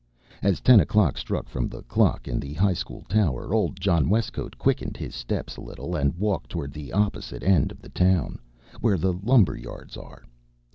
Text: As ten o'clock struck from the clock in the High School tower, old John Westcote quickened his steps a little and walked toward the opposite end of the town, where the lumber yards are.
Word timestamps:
As 0.41 0.61
ten 0.61 0.79
o'clock 0.79 1.15
struck 1.15 1.47
from 1.47 1.67
the 1.69 1.83
clock 1.83 2.27
in 2.27 2.39
the 2.39 2.53
High 2.55 2.73
School 2.73 3.05
tower, 3.07 3.53
old 3.53 3.79
John 3.79 4.09
Westcote 4.09 4.57
quickened 4.57 4.97
his 4.97 5.13
steps 5.13 5.57
a 5.57 5.61
little 5.61 5.95
and 5.95 6.15
walked 6.17 6.49
toward 6.49 6.73
the 6.73 6.91
opposite 6.91 7.43
end 7.43 7.71
of 7.71 7.83
the 7.83 7.89
town, 7.89 8.39
where 8.79 8.97
the 8.97 9.13
lumber 9.13 9.55
yards 9.55 9.95
are. 9.97 10.23